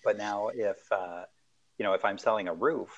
But 0.03 0.18
now, 0.18 0.50
if 0.51 0.80
uh, 0.92 1.25
you 1.77 1.86
know, 1.86 1.94
if 1.94 2.03
I'm 2.06 2.18
selling 2.18 2.48
a 2.48 2.56
roof, 2.56 2.89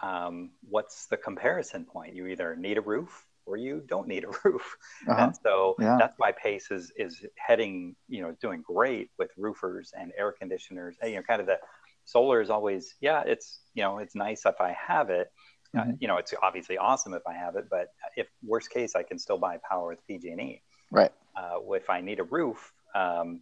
um, 0.00 0.52
what's 0.62 1.06
the 1.06 1.16
comparison 1.16 1.86
point? 1.86 2.14
You 2.14 2.28
either 2.28 2.54
need 2.54 2.78
a 2.78 2.82
roof 2.82 3.26
or 3.46 3.56
you 3.56 3.82
don't 3.86 4.08
need 4.08 4.24
a 4.24 4.28
roof. 4.44 4.76
Uh-huh. 5.08 5.24
And 5.24 5.36
so 5.42 5.74
yeah. 5.78 5.96
that's 5.98 6.18
why 6.18 6.32
PACE 6.32 6.70
is 6.70 6.92
is 6.96 7.24
heading, 7.36 7.96
you 8.08 8.22
know, 8.22 8.36
doing 8.40 8.62
great 8.62 9.10
with 9.18 9.30
roofers 9.36 9.92
and 9.98 10.12
air 10.18 10.32
conditioners. 10.32 10.96
And, 11.00 11.10
you 11.10 11.16
know, 11.16 11.22
kind 11.22 11.40
of 11.40 11.46
the 11.46 11.58
solar 12.04 12.40
is 12.40 12.50
always, 12.50 12.94
yeah, 13.00 13.22
it's 13.26 13.60
you 13.74 13.82
know, 13.82 13.98
it's 13.98 14.14
nice 14.14 14.44
if 14.46 14.60
I 14.60 14.76
have 14.86 15.10
it. 15.10 15.30
Uh, 15.74 15.80
mm-hmm. 15.80 15.90
Uh, 15.90 15.94
you 16.00 16.08
know, 16.08 16.16
it's 16.18 16.34
obviously 16.42 16.76
awesome 16.78 17.14
if 17.14 17.22
I 17.26 17.34
have 17.34 17.56
it, 17.56 17.66
but 17.70 17.88
if 18.16 18.26
worst 18.44 18.70
case, 18.70 18.94
I 18.94 19.02
can 19.02 19.18
still 19.18 19.38
buy 19.38 19.58
power 19.68 19.88
with 19.88 20.06
PG&E. 20.06 20.62
Right. 20.90 21.10
Uh, 21.34 21.58
if 21.70 21.88
I 21.88 22.02
need 22.02 22.20
a 22.20 22.24
roof, 22.24 22.72
um, 22.94 23.40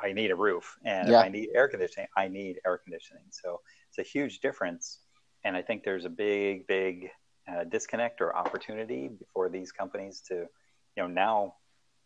I 0.00 0.12
need 0.12 0.30
a 0.30 0.36
roof, 0.36 0.76
and 0.84 1.08
yeah. 1.08 1.20
if 1.20 1.24
I 1.26 1.28
need 1.28 1.48
air 1.54 1.68
conditioning, 1.68 2.08
I 2.16 2.28
need 2.28 2.60
air 2.64 2.78
conditioning. 2.78 3.24
So 3.30 3.60
it's 3.88 3.98
a 3.98 4.08
huge 4.08 4.40
difference, 4.40 5.00
and 5.44 5.56
I 5.56 5.62
think 5.62 5.82
there's 5.82 6.04
a 6.04 6.10
big, 6.10 6.66
big 6.66 7.10
uh, 7.48 7.64
disconnect 7.64 8.20
or 8.20 8.36
opportunity 8.36 9.10
for 9.32 9.48
these 9.48 9.72
companies 9.72 10.22
to, 10.28 10.34
you 10.34 11.02
know, 11.02 11.06
now 11.06 11.54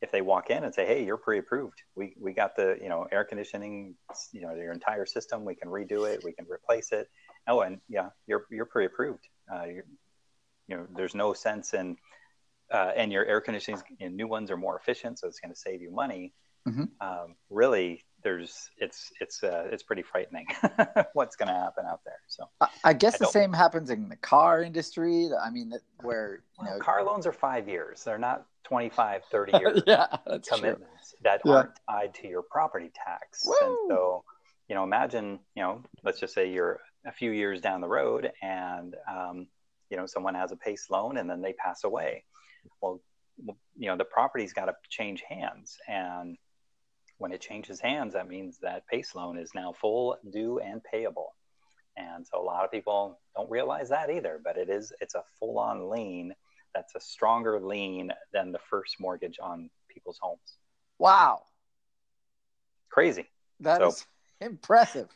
if 0.01 0.13
they 0.13 0.21
walk 0.21 0.51
in 0.51 0.65
and 0.65 0.75
say, 0.75 0.87
"Hey, 0.87 1.05
you're 1.05 1.17
pre-approved. 1.17 1.83
We 1.97 2.15
we 2.21 2.33
got 2.33 2.55
the 2.57 2.79
you 2.81 2.89
know 2.89 3.07
air 3.11 3.25
conditioning, 3.25 3.95
you 4.33 4.41
know, 4.43 4.55
your 4.55 4.73
entire 4.73 5.07
system. 5.07 5.45
We 5.45 5.55
can 5.55 5.69
redo 5.69 6.09
it. 6.09 6.23
We 6.25 6.33
can 6.33 6.47
replace 6.49 6.93
it. 6.93 7.09
Oh, 7.49 7.61
and 7.63 7.81
yeah, 7.89 8.11
you're 8.27 8.47
you're 8.51 8.67
pre-approved. 8.67 9.27
Uh, 9.53 9.65
you're, 9.65 9.85
you 10.69 10.77
know, 10.77 10.87
there's 10.95 11.15
no 11.15 11.33
sense 11.33 11.75
in, 11.75 11.97
uh, 12.71 12.93
and 12.95 13.11
your 13.11 13.25
air 13.25 13.41
conditioning, 13.41 13.81
you 13.99 14.09
know, 14.09 14.15
new 14.15 14.29
ones 14.29 14.51
are 14.51 14.57
more 14.57 14.79
efficient, 14.79 15.19
so 15.19 15.27
it's 15.27 15.41
going 15.41 15.53
to 15.53 15.59
save 15.59 15.81
you 15.81 15.91
money. 15.91 16.35
Mm-hmm. 16.69 16.85
Um, 17.01 17.35
really, 17.49 18.05
there's 18.23 18.71
it's 18.79 19.13
it's 19.21 19.43
uh, 19.43 19.69
it's 19.71 19.83
pretty 19.83 20.03
frightening 20.03 20.47
what's 21.13 21.37
going 21.37 21.49
to 21.49 21.55
happen 21.55 21.85
out 21.87 22.01
there. 22.05 22.21
So 22.27 22.49
I, 22.85 22.93
guess 22.93 23.15
I 23.15 23.19
the 23.19 23.27
same 23.27 23.53
happens 23.53 23.91
in 23.91 24.09
the 24.09 24.17
car 24.17 24.63
industry. 24.63 25.29
I 25.41 25.51
mean, 25.51 25.73
where 26.03 26.43
you 26.59 26.67
well, 26.67 26.79
know 26.79 26.81
car 26.81 27.05
loans 27.05 27.27
are 27.27 27.33
five 27.33 27.69
years. 27.69 28.03
They're 28.05 28.19
not 28.19 28.47
25, 28.65 29.23
30 29.31 29.53
years 29.59 29.83
yeah, 29.87 30.07
commitments 30.49 31.11
true. 31.11 31.19
that 31.23 31.41
yeah. 31.45 31.53
aren't 31.53 31.71
tied 31.89 32.15
to 32.15 32.29
your 32.29 32.43
property 32.43 32.91
tax. 32.95 33.45
Woo! 33.47 33.55
And 33.63 33.77
so, 33.89 34.25
you 34.69 34.75
know, 34.75 34.85
imagine 34.85 35.39
you 35.55 35.63
know, 35.63 35.83
let's 36.03 36.21
just 36.21 36.35
say 36.35 36.51
you're 36.51 36.81
a 37.07 37.13
few 37.13 37.31
years 37.31 37.61
down 37.61 37.81
the 37.81 37.89
road, 37.89 38.33
and 38.43 38.97
um, 39.11 39.47
you 39.91 39.97
know, 39.97 40.07
someone 40.07 40.35
has 40.35 40.53
a 40.53 40.57
PACE 40.57 40.91
loan, 40.91 41.19
and 41.19 41.31
then 41.31 41.41
they 41.41 41.53
pass 41.53 41.85
away. 41.85 42.25
Well, 42.81 43.01
you 43.77 43.89
know, 43.89 43.97
the 43.97 44.05
property's 44.05 44.53
got 44.53 44.67
to 44.67 44.75
change 44.89 45.23
hands, 45.29 45.79
and 45.87 46.37
when 47.19 47.33
it 47.33 47.41
changes 47.41 47.81
hands, 47.81 48.15
that 48.15 48.29
means 48.29 48.59
that 48.63 48.87
PACE 48.87 49.15
loan 49.15 49.39
is 49.39 49.51
now 49.55 49.73
full, 49.73 50.17
due, 50.31 50.59
and 50.61 50.83
payable. 50.83 51.35
And 51.97 52.27
so 52.27 52.41
a 52.41 52.43
lot 52.43 52.65
of 52.65 52.71
people 52.71 53.19
don't 53.37 53.51
realize 53.51 53.89
that 53.89 54.11
either, 54.11 54.41
but 54.43 54.57
it 54.57 54.71
is 54.71 54.93
it's 55.01 55.15
a 55.15 55.23
full-on 55.39 55.91
lien 55.91 56.33
that's 56.75 56.95
a 56.95 57.01
stronger 57.01 57.61
lien 57.61 58.13
than 58.33 58.53
the 58.53 58.61
first 58.71 58.97
mortgage 59.01 59.39
on 59.43 59.69
people's 59.89 60.19
homes. 60.21 60.59
Wow. 60.99 61.43
Crazy. 62.89 63.27
That 63.61 63.79
so, 63.79 63.89
is 63.89 64.07
impressive. 64.41 65.09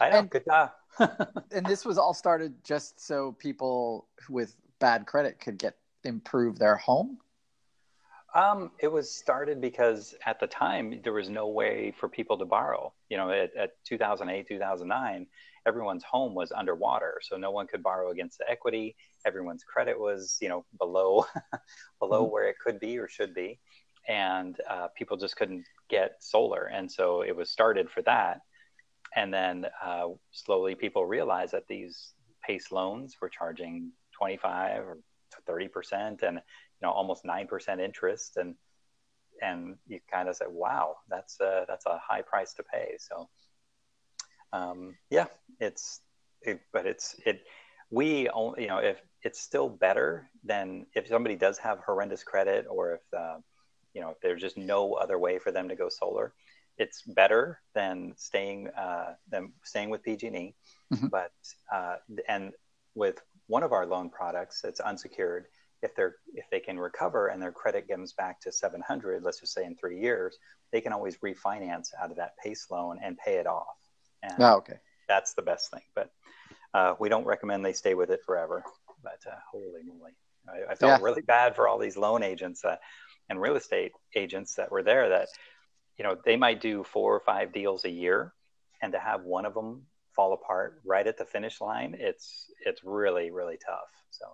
I 0.00 0.10
know. 0.10 0.18
And, 0.18 0.30
good 0.30 0.44
job. 0.44 0.70
and 1.52 1.66
this 1.66 1.84
was 1.84 1.98
all 1.98 2.14
started 2.14 2.54
just 2.64 3.04
so 3.04 3.32
people 3.38 4.08
with 4.28 4.56
bad 4.80 5.06
credit 5.06 5.40
could 5.40 5.58
get 5.58 5.76
improve 6.04 6.58
their 6.58 6.76
home. 6.76 7.18
Um, 8.34 8.72
it 8.80 8.88
was 8.88 9.14
started 9.14 9.60
because 9.60 10.14
at 10.26 10.40
the 10.40 10.48
time 10.48 11.00
there 11.04 11.12
was 11.12 11.30
no 11.30 11.46
way 11.46 11.94
for 11.98 12.08
people 12.08 12.36
to 12.38 12.44
borrow. 12.44 12.92
You 13.08 13.16
know, 13.16 13.30
at, 13.30 13.54
at 13.54 13.70
2008, 13.84 14.48
2009, 14.48 15.26
everyone's 15.66 16.02
home 16.02 16.34
was 16.34 16.50
underwater, 16.50 17.20
so 17.22 17.36
no 17.36 17.52
one 17.52 17.68
could 17.68 17.82
borrow 17.82 18.10
against 18.10 18.38
the 18.38 18.50
equity. 18.50 18.96
Everyone's 19.24 19.62
credit 19.62 19.98
was, 19.98 20.36
you 20.40 20.48
know, 20.48 20.64
below 20.78 21.26
below 22.00 22.24
mm-hmm. 22.24 22.32
where 22.32 22.48
it 22.48 22.56
could 22.58 22.80
be 22.80 22.98
or 22.98 23.08
should 23.08 23.34
be, 23.34 23.60
and 24.08 24.56
uh, 24.68 24.88
people 24.96 25.16
just 25.16 25.36
couldn't 25.36 25.64
get 25.88 26.16
solar. 26.18 26.64
And 26.64 26.90
so 26.90 27.22
it 27.22 27.36
was 27.36 27.50
started 27.50 27.88
for 27.88 28.02
that. 28.02 28.40
And 29.14 29.32
then 29.32 29.66
uh, 29.80 30.08
slowly 30.32 30.74
people 30.74 31.06
realized 31.06 31.52
that 31.52 31.68
these 31.68 32.14
PACE 32.44 32.72
loans 32.72 33.16
were 33.20 33.28
charging 33.28 33.92
25 34.18 34.82
or 34.82 34.98
30 35.46 35.68
percent, 35.68 36.22
and 36.22 36.40
know 36.84 36.92
almost 36.92 37.24
nine 37.24 37.46
percent 37.46 37.80
interest, 37.80 38.36
and 38.36 38.54
and 39.42 39.76
you 39.88 39.98
kind 40.10 40.28
of 40.28 40.36
say, 40.36 40.46
wow, 40.48 40.96
that's 41.08 41.40
a, 41.40 41.64
that's 41.66 41.86
a 41.86 41.98
high 41.98 42.22
price 42.22 42.54
to 42.54 42.62
pay. 42.62 42.96
So 42.98 43.28
um, 44.52 44.94
yeah, 45.10 45.26
it's 45.60 46.00
it, 46.42 46.60
but 46.72 46.86
it's 46.86 47.16
it 47.26 47.42
we 47.90 48.28
only 48.30 48.62
you 48.62 48.68
know 48.68 48.78
if 48.78 49.00
it's 49.22 49.40
still 49.40 49.68
better 49.68 50.28
than 50.44 50.86
if 50.94 51.08
somebody 51.08 51.36
does 51.36 51.58
have 51.58 51.78
horrendous 51.80 52.22
credit 52.22 52.66
or 52.68 52.94
if 52.94 53.18
uh, 53.18 53.38
you 53.94 54.00
know 54.00 54.10
if 54.10 54.20
there's 54.20 54.40
just 54.40 54.56
no 54.56 54.94
other 54.94 55.18
way 55.18 55.38
for 55.38 55.50
them 55.52 55.68
to 55.68 55.74
go 55.74 55.88
solar 55.88 56.32
it's 56.76 57.02
better 57.02 57.60
than 57.74 58.12
staying 58.16 58.68
uh, 58.68 59.14
than 59.30 59.52
staying 59.62 59.90
with 59.90 60.02
PG&E 60.02 60.54
mm-hmm. 60.92 61.06
but 61.06 61.32
uh, 61.72 61.96
and 62.28 62.52
with 62.94 63.20
one 63.46 63.62
of 63.62 63.72
our 63.72 63.86
loan 63.86 64.10
products 64.10 64.62
it's 64.64 64.80
unsecured 64.80 65.46
if 65.84 65.94
they're 65.94 66.16
if 66.34 66.46
they 66.50 66.58
can 66.58 66.78
recover 66.78 67.28
and 67.28 67.40
their 67.40 67.52
credit 67.52 67.86
comes 67.86 68.14
back 68.14 68.40
to 68.40 68.50
700 68.50 69.22
let's 69.22 69.40
just 69.40 69.52
say 69.52 69.64
in 69.64 69.76
three 69.76 70.00
years 70.00 70.38
they 70.72 70.80
can 70.80 70.92
always 70.92 71.18
refinance 71.18 71.88
out 72.02 72.10
of 72.10 72.16
that 72.16 72.36
PACE 72.42 72.66
loan 72.70 72.98
and 73.02 73.16
pay 73.18 73.34
it 73.34 73.46
off. 73.46 73.76
And 74.22 74.42
oh, 74.42 74.56
okay. 74.56 74.78
that's 75.06 75.34
the 75.34 75.42
best 75.42 75.70
thing 75.70 75.82
but 75.94 76.10
uh, 76.72 76.94
we 76.98 77.08
don't 77.08 77.26
recommend 77.26 77.64
they 77.64 77.72
stay 77.72 77.94
with 77.94 78.10
it 78.10 78.20
forever 78.24 78.64
but 79.02 79.20
uh, 79.30 79.36
holy 79.52 79.82
moly. 79.86 80.12
I, 80.48 80.72
I 80.72 80.74
felt 80.74 81.00
yeah. 81.00 81.04
really 81.04 81.22
bad 81.22 81.54
for 81.54 81.68
all 81.68 81.78
these 81.78 81.96
loan 81.96 82.22
agents 82.22 82.64
uh, 82.64 82.76
and 83.28 83.40
real 83.40 83.56
estate 83.56 83.92
agents 84.14 84.54
that 84.54 84.72
were 84.72 84.82
there 84.82 85.10
that 85.10 85.28
you 85.98 86.04
know 86.04 86.16
they 86.24 86.36
might 86.36 86.60
do 86.60 86.82
four 86.82 87.14
or 87.14 87.20
five 87.20 87.52
deals 87.52 87.84
a 87.84 87.90
year 87.90 88.32
and 88.82 88.92
to 88.92 88.98
have 88.98 89.22
one 89.22 89.44
of 89.44 89.54
them 89.54 89.82
fall 90.16 90.32
apart 90.32 90.80
right 90.84 91.06
at 91.06 91.18
the 91.18 91.24
finish 91.24 91.60
line 91.60 91.96
it's 91.98 92.46
it's 92.64 92.82
really 92.84 93.30
really 93.30 93.58
tough. 93.64 93.90
So 94.10 94.26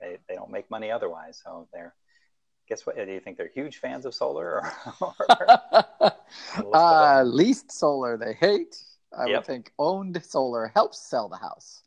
they, 0.00 0.18
they 0.28 0.34
don't 0.34 0.50
make 0.50 0.70
money 0.70 0.90
otherwise. 0.90 1.40
So 1.44 1.68
they're, 1.72 1.94
guess 2.68 2.86
what? 2.86 2.96
Do 2.96 3.10
you 3.10 3.20
think 3.20 3.36
they're 3.36 3.50
huge 3.54 3.78
fans 3.78 4.06
of 4.06 4.14
solar 4.14 4.62
or, 5.00 5.16
or 6.60 6.74
uh, 6.74 7.22
leased 7.24 7.72
solar 7.72 8.16
they 8.16 8.34
hate? 8.34 8.76
I 9.16 9.26
yep. 9.26 9.38
would 9.38 9.46
think 9.46 9.72
owned 9.78 10.22
solar 10.24 10.70
helps 10.74 10.98
sell 11.00 11.28
the 11.28 11.36
house. 11.36 11.82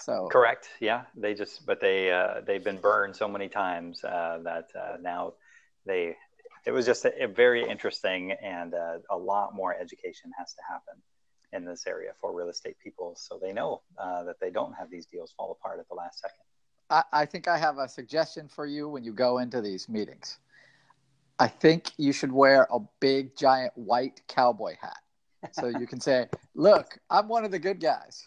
So 0.00 0.28
correct, 0.30 0.68
yeah. 0.80 1.02
They 1.14 1.34
just, 1.34 1.66
but 1.66 1.80
they 1.80 2.10
uh, 2.10 2.40
they've 2.46 2.64
been 2.64 2.78
burned 2.78 3.14
so 3.14 3.28
many 3.28 3.48
times 3.48 4.02
uh, 4.02 4.38
that 4.44 4.68
uh, 4.74 4.96
now 5.00 5.34
they. 5.86 6.16
It 6.66 6.72
was 6.72 6.84
just 6.84 7.06
a, 7.06 7.24
a 7.24 7.26
very 7.26 7.66
interesting, 7.66 8.32
and 8.32 8.74
uh, 8.74 8.98
a 9.08 9.16
lot 9.16 9.54
more 9.54 9.74
education 9.74 10.30
has 10.38 10.52
to 10.54 10.60
happen 10.68 11.02
in 11.52 11.64
this 11.64 11.86
area 11.86 12.12
for 12.20 12.34
real 12.34 12.48
estate 12.48 12.76
people, 12.82 13.14
so 13.16 13.38
they 13.40 13.52
know 13.52 13.82
uh, 13.98 14.24
that 14.24 14.38
they 14.40 14.50
don't 14.50 14.74
have 14.74 14.90
these 14.90 15.06
deals 15.06 15.32
fall 15.36 15.52
apart 15.52 15.80
at 15.80 15.88
the 15.88 15.94
last 15.94 16.20
second. 16.20 16.44
I, 16.90 17.04
I 17.12 17.26
think 17.26 17.48
I 17.48 17.56
have 17.56 17.78
a 17.78 17.88
suggestion 17.88 18.48
for 18.48 18.66
you 18.66 18.88
when 18.88 19.04
you 19.04 19.12
go 19.12 19.38
into 19.38 19.60
these 19.60 19.88
meetings. 19.88 20.38
I 21.38 21.48
think 21.48 21.92
you 21.96 22.12
should 22.12 22.32
wear 22.32 22.66
a 22.70 22.80
big, 23.00 23.36
giant 23.36 23.72
white 23.76 24.20
cowboy 24.28 24.76
hat. 24.80 24.98
So 25.52 25.68
you 25.68 25.86
can 25.86 26.00
say, 26.00 26.28
look, 26.54 26.98
I'm 27.08 27.28
one 27.28 27.44
of 27.44 27.50
the 27.50 27.58
good 27.58 27.80
guys. 27.80 28.26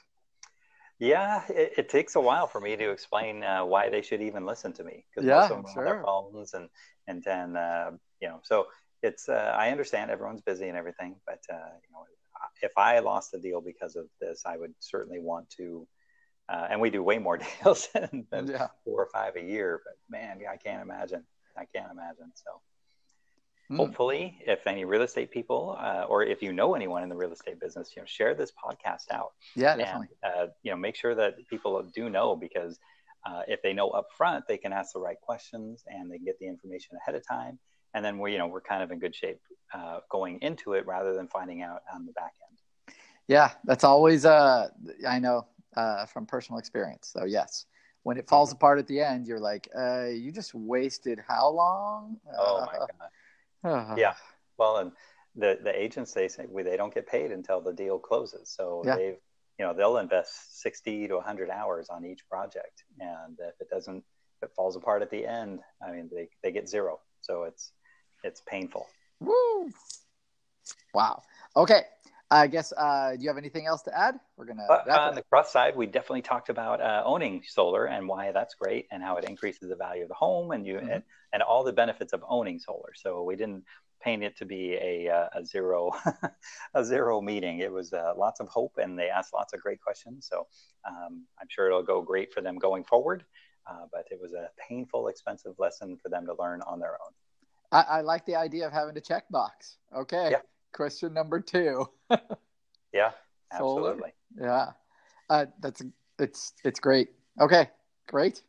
Yeah, 0.98 1.44
it, 1.50 1.74
it 1.78 1.90
takes 1.90 2.16
a 2.16 2.22
while 2.22 2.48
for 2.48 2.62
me 2.62 2.76
to 2.76 2.90
explain 2.90 3.44
uh, 3.44 3.66
why 3.66 3.90
they 3.90 4.02
should 4.02 4.22
even 4.22 4.46
listen 4.46 4.74
to 4.74 4.84
me 4.84 5.06
because 5.10 5.28
yeah, 5.28 5.36
most 5.36 5.52
of 5.52 5.58
them 5.58 5.74
sure. 5.74 5.82
on 5.82 5.86
their 5.86 6.04
phones 6.04 6.54
and 6.54 6.70
and 7.08 7.22
then 7.24 7.58
uh, 7.58 7.92
you 8.22 8.30
know 8.30 8.40
so 8.44 8.68
it's 9.02 9.28
uh, 9.28 9.54
I 9.58 9.70
understand 9.72 10.12
everyone's 10.12 10.42
busy 10.42 10.70
and 10.70 10.78
everything, 10.78 11.16
but 11.26 11.42
uh, 11.52 11.56
you 11.84 11.94
know 11.94 12.06
if 12.62 12.78
I 12.78 13.00
lost 13.00 13.34
a 13.34 13.40
deal 13.40 13.62
because 13.62 13.96
of 13.96 14.06
this, 14.22 14.44
I 14.46 14.58
would 14.58 14.74
certainly 14.80 15.20
want 15.20 15.50
to 15.58 15.88
uh, 16.50 16.68
and 16.70 16.80
we 16.80 16.90
do 16.90 17.02
way 17.02 17.18
more 17.18 17.38
deals 17.64 17.88
than, 17.94 18.26
than 18.32 18.48
yeah. 18.48 18.68
four 18.84 19.02
or 19.02 19.10
five 19.14 19.36
a 19.36 19.42
year. 19.42 19.82
But 19.84 19.96
man, 20.10 20.40
I 20.50 20.58
can't 20.58 20.82
imagine. 20.82 21.24
I 21.58 21.66
can't 21.66 21.92
imagine. 21.92 22.32
So 22.36 22.62
mm. 23.72 23.78
hopefully, 23.78 24.40
if 24.46 24.66
any 24.68 24.86
real 24.86 25.04
estate 25.04 25.32
people, 25.32 25.78
uh, 25.80 26.06
or 26.10 26.24
if 26.24 26.42
you 26.42 26.52
know 26.54 26.76
anyone 26.76 27.04
in 27.04 27.10
the 27.10 27.16
real 27.16 27.32
estate 27.32 27.60
business, 27.60 27.92
you 27.96 28.02
know, 28.02 28.06
share 28.06 28.34
this 28.34 28.52
podcast 28.52 29.12
out. 29.12 29.34
Yeah, 29.56 29.76
definitely. 29.76 30.08
And, 30.24 30.34
uh, 30.34 30.48
you 30.64 30.72
know, 30.72 30.78
make 30.78 30.96
sure 30.96 31.16
that 31.16 31.36
people 31.50 31.82
do 31.94 32.10
know 32.10 32.36
because 32.36 32.80
uh, 33.26 33.44
if 33.48 33.62
they 33.62 33.74
know 33.74 33.90
up 33.90 34.08
front, 34.18 34.46
they 34.48 34.58
can 34.58 34.74
ask 34.74 34.94
the 34.94 35.00
right 35.00 35.20
questions 35.22 35.84
and 35.88 36.12
they 36.12 36.18
get 36.18 36.38
the 36.40 36.48
information 36.48 36.98
ahead 36.98 37.16
of 37.16 37.26
time. 37.26 37.60
And 37.94 38.04
then 38.04 38.18
we, 38.18 38.34
you 38.34 38.38
know, 38.40 38.48
we're 38.48 38.62
kind 38.62 38.82
of 38.82 38.92
in 38.92 39.00
good 39.00 39.16
shape 39.16 39.40
uh, 39.74 40.00
going 40.10 40.40
into 40.42 40.74
it 40.74 40.86
rather 40.88 41.14
than 41.14 41.28
finding 41.28 41.62
out 41.62 41.84
on 41.94 42.06
the 42.06 42.12
back 42.14 42.34
end. 42.50 42.96
Yeah, 43.28 43.52
that's 43.64 43.84
always. 43.84 44.26
Uh, 44.26 44.68
I 45.08 45.20
know 45.20 45.46
uh, 45.76 46.06
from 46.06 46.26
personal 46.26 46.60
experience. 46.60 47.12
So 47.14 47.26
yes, 47.26 47.66
when 48.04 48.18
it 48.18 48.28
falls 48.28 48.52
apart 48.52 48.80
at 48.80 48.88
the 48.88 49.00
end, 49.00 49.28
you're 49.28 49.40
like, 49.40 49.70
uh, 49.78 50.08
you 50.08 50.32
just 50.32 50.54
wasted 50.54 51.20
how 51.28 51.50
long? 51.50 52.18
Oh 52.38 52.66
my 52.66 52.80
god. 53.64 53.98
yeah. 53.98 54.14
Well, 54.58 54.78
and 54.78 54.92
the 55.36 55.60
the 55.64 55.78
agents 55.78 56.14
they 56.14 56.28
say 56.28 56.46
well, 56.48 56.64
they 56.64 56.78
don't 56.78 56.94
get 56.94 57.08
paid 57.08 57.32
until 57.32 57.62
the 57.62 57.74
deal 57.74 58.00
closes. 58.00 58.50
So 58.50 58.84
yeah. 58.86 58.96
they've 58.96 59.18
you 59.60 59.66
know 59.66 59.74
they'll 59.74 59.98
invest 59.98 60.62
60 60.62 61.08
to 61.10 61.16
100 61.16 61.50
hours 61.50 61.90
on 61.90 62.06
each 62.06 62.28
project 62.30 62.84
and 63.00 63.38
if 63.40 63.60
it 63.60 63.70
doesn't 63.70 64.04
if 64.42 64.50
it 64.50 64.56
falls 64.56 64.76
apart 64.76 65.02
at 65.02 65.10
the 65.10 65.26
end 65.26 65.60
i 65.86 65.92
mean 65.92 66.10
they, 66.14 66.30
they 66.42 66.52
get 66.52 66.68
zero 66.68 67.00
so 67.22 67.44
it's 67.44 67.72
it's 68.24 68.42
painful 68.48 68.88
Woo! 69.20 69.70
wow 70.94 71.22
okay 71.56 71.84
I 72.34 72.48
guess. 72.48 72.74
Uh, 72.76 73.16
do 73.16 73.22
you 73.22 73.30
have 73.30 73.38
anything 73.38 73.68
else 73.68 73.84
to 73.84 73.96
add? 73.98 74.20
We're 74.38 74.46
gonna. 74.46 74.66
Uh, 74.68 74.84
on 74.90 75.14
the 75.14 75.22
cross 75.22 75.54
side, 75.54 75.76
we 75.76 75.86
definitely 75.86 76.24
talked 76.24 76.50
about 76.50 76.82
uh, 76.82 77.04
owning 77.06 77.44
solar 77.48 77.86
and 77.86 78.08
why 78.08 78.32
that's 78.32 78.56
great, 78.56 78.88
and 78.92 79.04
how 79.04 79.18
it 79.18 79.26
increases 79.26 79.70
the 79.70 79.76
value 79.76 80.02
of 80.02 80.10
the 80.10 80.16
home, 80.16 80.52
and 80.52 80.66
you 80.66 80.76
mm-hmm. 80.76 80.90
and, 80.90 81.04
and 81.32 81.44
all 81.44 81.64
the 81.64 81.72
benefits 81.72 82.12
of 82.12 82.24
owning 82.28 82.58
solar. 82.58 82.92
So 82.96 83.22
we 83.22 83.36
didn't 83.36 83.66
paint 84.02 84.24
it 84.24 84.36
to 84.38 84.46
be 84.46 84.74
a 84.74 85.10
uh, 85.10 85.28
a 85.36 85.46
zero 85.46 85.92
a 86.74 86.84
zero 86.84 87.22
meeting. 87.22 87.60
It 87.60 87.72
was 87.72 87.94
uh, 87.94 88.14
lots 88.18 88.40
of 88.40 88.48
hope, 88.48 88.80
and 88.82 88.98
they 88.98 89.10
asked 89.10 89.32
lots 89.32 89.54
of 89.54 89.62
great 89.62 89.80
questions. 89.80 90.28
So 90.28 90.48
um, 90.88 91.26
I'm 91.40 91.48
sure 91.50 91.68
it'll 91.68 91.84
go 91.84 92.02
great 92.02 92.34
for 92.34 92.42
them 92.42 92.58
going 92.58 92.84
forward. 92.84 93.26
Uh, 93.70 93.86
but 93.92 94.06
it 94.10 94.20
was 94.20 94.34
a 94.34 94.50
painful, 94.68 95.08
expensive 95.08 95.54
lesson 95.60 95.98
for 96.02 96.10
them 96.10 96.26
to 96.26 96.36
learn 96.38 96.62
on 96.64 96.80
their 96.80 96.94
own. 96.94 97.14
I, 97.72 98.00
I 98.00 98.02
like 98.02 98.26
the 98.26 98.36
idea 98.36 98.68
of 98.68 98.74
having 98.74 98.98
a 98.98 99.02
checkbox. 99.02 99.78
Okay. 99.96 100.30
Yeah 100.32 100.40
question 100.74 101.14
number 101.14 101.40
two. 101.40 101.88
yeah, 102.94 103.12
absolutely. 103.52 104.14
Solar. 104.38 104.50
Yeah, 104.50 104.72
uh, 105.30 105.46
that's 105.62 105.82
it's 106.20 106.54
it's 106.64 106.80
great. 106.80 107.10
Okay, 107.40 107.70
great. 108.08 108.44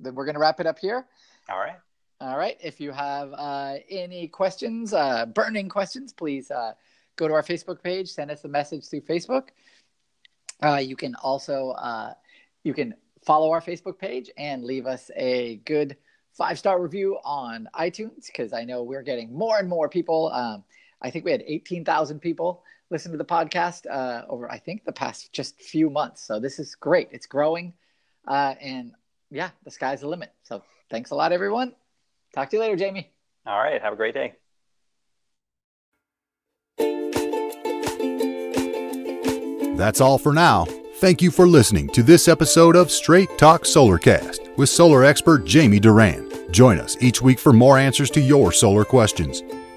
Then 0.00 0.14
we're 0.14 0.26
gonna 0.26 0.38
wrap 0.38 0.60
it 0.60 0.66
up 0.66 0.78
here. 0.78 1.06
All 1.48 1.58
right. 1.58 1.76
All 2.20 2.38
right. 2.38 2.56
If 2.62 2.80
you 2.80 2.92
have 2.92 3.32
uh, 3.34 3.74
any 3.90 4.26
questions, 4.26 4.94
uh, 4.94 5.26
burning 5.26 5.68
questions, 5.68 6.12
please 6.12 6.50
uh, 6.50 6.72
go 7.16 7.28
to 7.28 7.34
our 7.34 7.42
Facebook 7.42 7.82
page. 7.82 8.08
Send 8.08 8.30
us 8.30 8.44
a 8.44 8.48
message 8.48 8.88
through 8.88 9.02
Facebook. 9.02 9.48
Uh, 10.62 10.76
you 10.76 10.96
can 10.96 11.14
also 11.16 11.70
uh, 11.72 12.14
you 12.64 12.72
can 12.72 12.94
follow 13.24 13.50
our 13.50 13.60
Facebook 13.60 13.98
page 13.98 14.30
and 14.38 14.64
leave 14.64 14.86
us 14.86 15.10
a 15.16 15.56
good 15.66 15.96
five 16.32 16.58
star 16.58 16.80
review 16.80 17.18
on 17.24 17.68
iTunes 17.74 18.26
because 18.26 18.52
I 18.52 18.64
know 18.64 18.82
we're 18.82 19.02
getting 19.02 19.32
more 19.36 19.58
and 19.58 19.68
more 19.68 19.88
people. 19.88 20.30
Um, 20.32 20.64
I 21.02 21.10
think 21.10 21.24
we 21.24 21.30
had 21.30 21.42
18,000 21.46 22.20
people 22.20 22.62
listen 22.90 23.12
to 23.12 23.18
the 23.18 23.24
podcast 23.24 23.86
uh, 23.90 24.24
over, 24.28 24.50
I 24.50 24.58
think, 24.58 24.84
the 24.84 24.92
past 24.92 25.32
just 25.32 25.60
few 25.60 25.90
months. 25.90 26.22
So 26.22 26.38
this 26.38 26.58
is 26.58 26.74
great. 26.74 27.08
It's 27.10 27.26
growing. 27.26 27.72
Uh, 28.26 28.54
and 28.60 28.92
yeah, 29.30 29.50
the 29.64 29.70
sky's 29.70 30.00
the 30.00 30.08
limit. 30.08 30.32
So 30.42 30.62
thanks 30.90 31.10
a 31.10 31.14
lot, 31.14 31.32
everyone. 31.32 31.74
Talk 32.34 32.50
to 32.50 32.56
you 32.56 32.60
later, 32.60 32.76
Jamie. 32.76 33.10
All 33.46 33.58
right. 33.58 33.80
Have 33.80 33.92
a 33.92 33.96
great 33.96 34.14
day. 34.14 34.34
That's 39.76 40.00
all 40.00 40.18
for 40.18 40.32
now. 40.32 40.66
Thank 40.96 41.20
you 41.20 41.30
for 41.30 41.46
listening 41.46 41.88
to 41.88 42.02
this 42.02 42.28
episode 42.28 42.76
of 42.76 42.90
Straight 42.90 43.36
Talk 43.36 43.64
Solarcast 43.64 44.56
with 44.56 44.70
solar 44.70 45.04
expert 45.04 45.44
Jamie 45.44 45.78
Duran. 45.78 46.30
Join 46.50 46.78
us 46.78 46.96
each 47.02 47.20
week 47.20 47.38
for 47.38 47.52
more 47.52 47.76
answers 47.76 48.10
to 48.12 48.20
your 48.20 48.52
solar 48.52 48.84
questions. 48.84 49.42